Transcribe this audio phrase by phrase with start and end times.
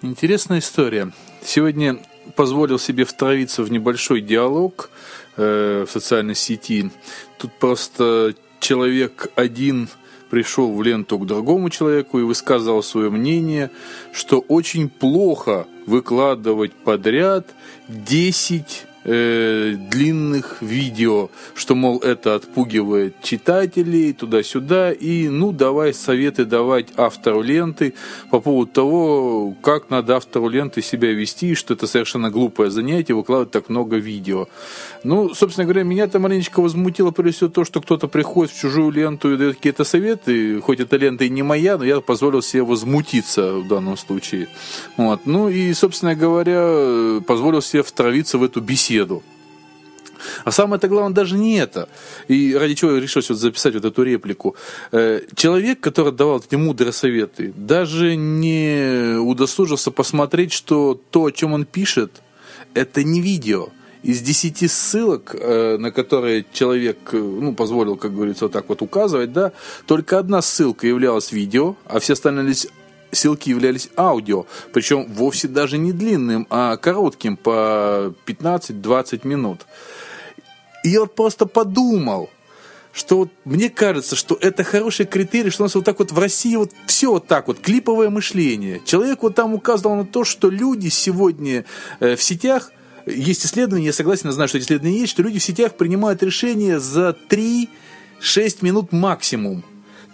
[0.00, 1.10] Интересная история.
[1.42, 1.98] Сегодня
[2.36, 4.90] позволил себе втравиться в небольшой диалог
[5.36, 6.92] э, в социальной сети.
[7.36, 9.88] Тут просто человек один
[10.30, 13.72] пришел в ленту к другому человеку и высказывал свое мнение,
[14.12, 17.48] что очень плохо выкладывать подряд
[17.88, 26.88] 10 э, длинных видео, что, мол, это отпугивает читателей туда-сюда, и, ну, давай советы давать
[26.96, 27.94] автору ленты
[28.30, 33.50] по поводу того, как надо автору ленты себя вести, что это совершенно глупое занятие, выкладывать
[33.50, 34.46] так много видео.
[35.04, 38.90] Ну, собственно говоря, меня это маленечко возмутило, прежде всего, то, что кто-то приходит в чужую
[38.90, 42.62] ленту и дает какие-то советы, хоть эта лента и не моя, но я позволил себе
[42.62, 44.48] возмутиться в данном случае.
[44.96, 45.22] Вот.
[45.24, 49.22] Ну и, собственно говоря, позволил себе втравиться в эту беседу беседу.
[50.44, 51.88] А самое-то главное даже не это.
[52.26, 54.56] И ради чего я решил вот записать вот эту реплику.
[54.90, 61.52] Э, человек, который давал эти мудрые советы, даже не удосужился посмотреть, что то, о чем
[61.52, 62.10] он пишет,
[62.74, 63.68] это не видео.
[64.02, 68.82] Из десяти ссылок, э, на которые человек э, ну, позволил, как говорится, вот так вот
[68.82, 69.52] указывать, да,
[69.86, 72.54] только одна ссылка являлась видео, а все остальные
[73.10, 79.66] ссылки являлись аудио, причем вовсе даже не длинным, а коротким, по 15-20 минут.
[80.84, 82.30] И я вот просто подумал,
[82.92, 86.18] что вот мне кажется, что это хороший критерий, что у нас вот так вот в
[86.18, 88.80] России вот все вот так вот, клиповое мышление.
[88.84, 91.64] Человек вот там указывал на то, что люди сегодня
[92.00, 92.72] э, в сетях,
[93.06, 96.22] есть исследования, я согласен, я знаю, что эти исследования есть, что люди в сетях принимают
[96.22, 97.68] решения за 3-6
[98.62, 99.64] минут максимум.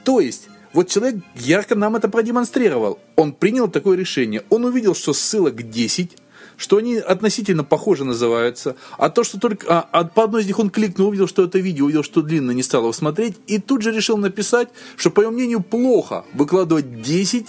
[0.05, 2.99] То есть вот человек ярко нам это продемонстрировал.
[3.17, 4.43] Он принял такое решение.
[4.51, 6.17] Он увидел, что ссылок 10,
[6.57, 10.59] что они относительно похожи называются, а то, что только а, а по одной из них
[10.59, 13.83] он кликнул, увидел, что это видео, увидел, что длинно, не стал его смотреть, и тут
[13.83, 17.47] же решил написать, что, по его мнению, плохо выкладывать 10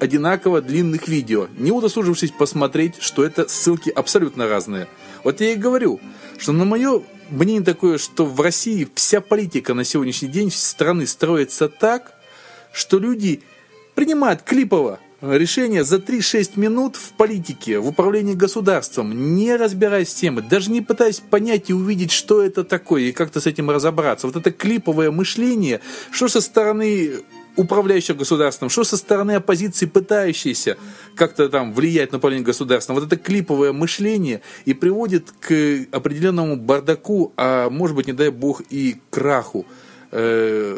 [0.00, 4.88] одинаково длинных видео, не удосужившись посмотреть, что это ссылки абсолютно разные.
[5.22, 6.00] Вот я и говорю,
[6.38, 11.68] что на мое мнение такое, что в России вся политика на сегодняшний день страны строится
[11.68, 12.14] так,
[12.74, 13.40] что люди
[13.94, 20.44] принимают клипово решение за 3-6 минут в политике, в управлении государством, не разбираясь с темой,
[20.48, 24.26] даже не пытаясь понять и увидеть, что это такое, и как-то с этим разобраться.
[24.26, 25.80] Вот это клиповое мышление,
[26.10, 27.22] что со стороны
[27.56, 30.76] управляющего государством, что со стороны оппозиции, пытающейся
[31.14, 32.96] как-то там влиять на управление государством.
[32.96, 38.62] Вот это клиповое мышление и приводит к определенному бардаку, а может быть, не дай бог,
[38.70, 39.64] и краху
[40.10, 40.76] э,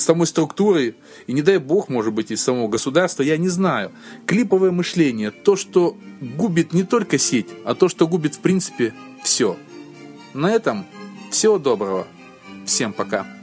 [0.00, 0.96] самой структуры,
[1.26, 3.92] и не дай бог, может быть, из самого государства, я не знаю.
[4.26, 9.56] Клиповое мышление, то, что губит не только сеть, а то, что губит, в принципе, все.
[10.34, 10.86] На этом
[11.30, 12.06] всего доброго.
[12.66, 13.39] Всем пока.